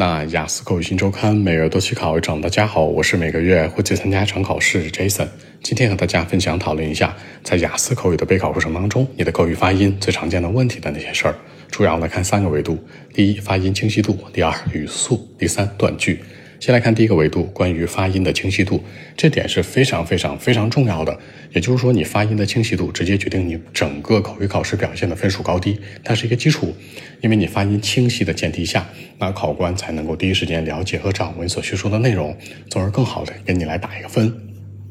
[0.00, 5.26] 那雅思口语新周刊每月都期考一场，大家好，我是每个月会去参加一场考试 Jason。
[5.60, 11.34] 今天和大家分享讨论一下，在雅思口语的备考过程当中，你的口语发音最常见的问题的那些事儿。
[11.68, 12.78] 主要来看三个维度：
[13.12, 16.20] 第一，发音清晰度；第二，语速；第三，断句。
[16.60, 18.82] 先来看第一个维度，关于发音的清晰度，
[19.16, 21.16] 这点是非常非常非常重要的。
[21.52, 26.74] 也就是说，你发音的清晰度直接决定你整个口语考试表现的分数高低，它是一个基础。
[27.20, 32.36] 因为你发音清晰的前提下，那考官才能够第一时间了解和掌握你所叙述的内容，
[32.68, 34.47] 从而更好的给你来打一个分。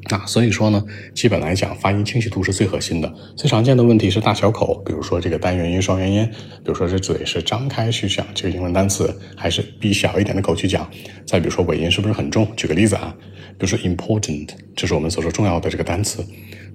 [0.10, 3.14] 啊，所以说呢，基本来讲，发音清晰度是最核心的。
[3.36, 6.26] 最常见的问题是大小口，比如说这个单元音、双元音，
[6.64, 10.90] 比如说这嘴是张开去讲这个英文单词，还是闭小一点的口去讲。
[11.26, 12.48] 再比如说尾音是不是很重？
[12.56, 13.14] 举个例子啊，
[13.58, 16.26] 比如说 important，这是我们所说重要的这个单词，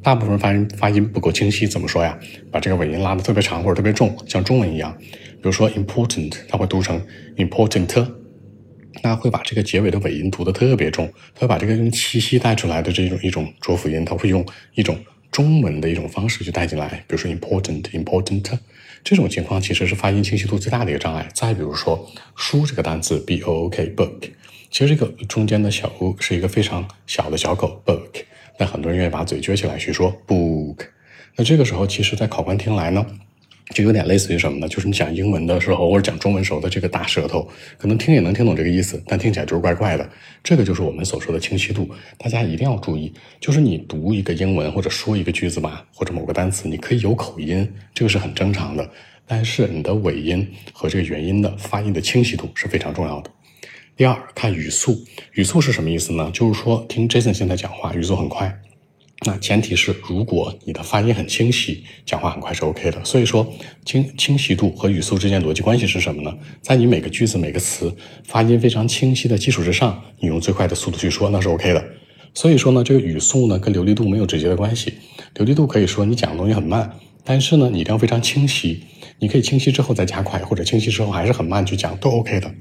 [0.02, 2.18] 大部分发音发音不够清晰，怎么说呀？
[2.50, 4.94] 把这个尾音拉的特别长或者特别重，像中文一样。
[5.00, 7.00] 比如说 important，它会读成
[7.36, 8.21] important。
[9.02, 14.98] 那会把这个结尾的尾音读得特别重，他会把这个用气息带出来的这种一种浊辅音，他会用一种
[15.30, 18.58] 中文的一种方式去带进来，比如说 important important
[19.02, 21.28] 这种情况其实是发音清晰度最大的一个障碍。
[21.34, 24.30] 再比如说书这个单词 b o o k book，
[24.70, 28.22] 其实这个中间的小 o 是一个非常小的小口 book，
[28.58, 30.86] 但很多人愿意把嘴撅起来去说 book，
[31.36, 33.04] 那这个时候其实在考官听来呢。
[33.70, 34.68] 就有点类似于什么呢？
[34.68, 40.08] 就是你讲英文的时候或者讲中文时候的这个大舌头，可能听也能听懂这个意思，但听起来就是怪怪的。
[40.42, 41.88] 这个就是我们所说的清晰度，
[42.18, 43.12] 大家一定要注意。
[43.40, 48.90] 就是你读一个英文或者说一个句子吧，或者某个单词，你可以有口音，这个是很正常的。
[49.26, 53.30] 但是你的尾音和这个元音的发音的清晰度是非常重要的。
[53.96, 54.98] 第二，看语速，
[55.32, 56.30] 语速是什么意思呢？
[56.34, 58.60] 就是说听 Jason 现在讲话，语速很快。
[59.24, 63.04] 那前提是，如果你的发音很清晰，讲话很快是 OK 的。
[63.04, 63.46] 所以说，
[63.84, 66.36] 清清晰度和语速之间逻辑关系是什么呢？
[66.60, 71.84] 在你每个句子、每个词发音非常清晰的基础之上，你用最快的速度去说，那是 OK 的。
[72.34, 74.94] 所以说呢，这个语速呢跟流利度没有直接的关系。
[75.34, 76.90] 流利度可以说你讲的东西很慢，
[77.24, 78.80] 但是呢，你一定要非常清晰。
[79.18, 82.52] 你可以清晰之后再加快，或者清晰之后还是很慢去讲，都 OK 的。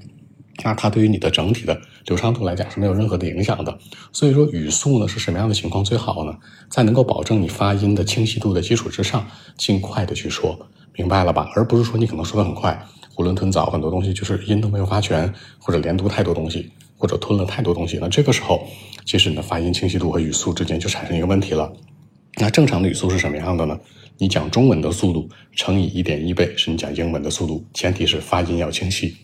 [0.63, 3.77] 那它对于你的整体的流畅度来讲是没有任何的影响的。
[4.11, 6.37] 所以说语速呢是什么样的情况最好呢？
[6.69, 9.25] 在能够保证你发音的清晰度的基础之上，
[9.57, 11.49] 尽快的去说，明白了吧？
[11.55, 12.85] 而不是说你可能说的很快，
[13.15, 17.97] 囫囵吞枣，很多东西就是音都没有发全，或者连读太多东西，或者吞了太多东西。
[17.99, 18.67] 那这个时候，
[19.05, 21.71] 其实你的发音清晰度和语速之间就产生一个问题了。
[22.37, 23.79] 那正常的语速是什么样的呢？
[24.17, 29.15] 你讲中文的速度乘以一点一倍是你讲英文的速度，前提是发音要清晰。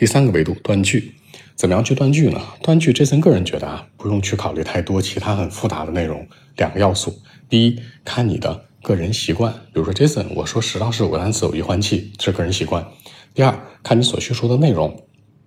[0.00, 1.12] 第三个维度断句，
[1.54, 2.40] 怎么样去断句呢？
[2.62, 6.26] 断句，，Jason 个人觉得啊，不用去考虑太多其他很复杂的内容。
[6.56, 12.82] 两个要素，第一，看你的个人习惯，比如说 Jason，我说十到十五个单词我一换气，这是个人习惯。
[13.34, 15.04] 第二，看你所叙述的内容。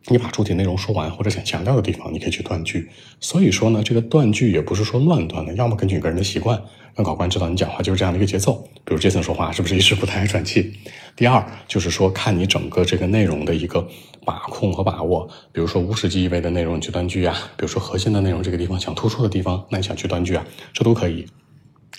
[0.08, 2.90] 你把主体内容说完，或者想强调的地方，你可以去断句。
[3.22, 6.62] 所以说呢，这个断句也不是说乱断的，要么根据你个人的习惯，
[6.94, 8.68] 让考官知道你讲话就是这样的一个节奏。
[8.84, 10.74] 比如杰森说话是不是一时不太爱喘气？
[11.16, 13.88] 第二就是说，看你整个这个内容的一个
[14.26, 15.30] 把控和把握。
[15.54, 21.26] 比如说无实际意味的内容，你去断句啊；比如说核心的内容这个地方想突出的地方，那你想去断句啊，这都可以。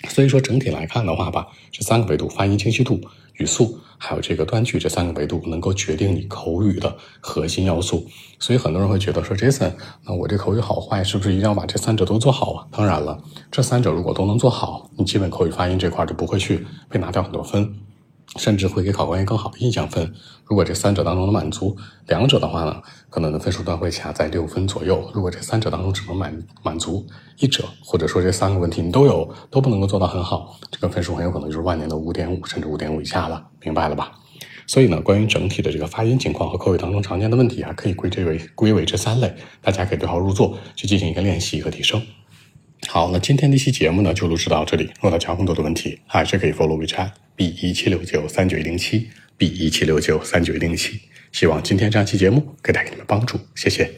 [0.09, 2.99] 所以说整体来看的话吧，这三个维度：发音清晰度。
[3.37, 8.07] 语速还有这个断句这三个维度，能够决定你口语的核心要素。
[8.39, 9.73] 所以很多人会觉得说，Jason，
[10.05, 12.65] 那我这口语好坏是不是一定要把这三者都做好啊？
[12.71, 13.21] 当然了，
[13.51, 17.75] 这三者如果都能做好，你基本口语发音这块就不会去被拿掉很多分。
[18.37, 20.13] 甚至会给考官一个更好的印象分。
[20.45, 21.75] 如果这三者当中能满足
[22.07, 25.09] 两者的话呢，可能的分数段会卡在六分左右。
[25.13, 27.05] 如果这三者当中只能满满足
[27.39, 34.11] 一者，或者说这三个问题你都有，都不能够做到很好，这个分数很有可能就是万年的五点五甚至五点五以下了，明白了吧？
[34.67, 42.01] 所以呢，关于整体的这个发音情况和口语当中常见的问题啊，可以归这为归为这三类，大家可以对号入座去进行一个练习和提升。
[42.87, 44.85] 好，那今天这期节目呢就录制到这里。
[44.95, 50.99] 如果大家有更多的问题，还是可以 follow WeChat b 一七六九三九一零七 b 一七六九三九一零七。
[51.31, 53.91] 希望今天这期节目可以带给你们帮助，谢谢。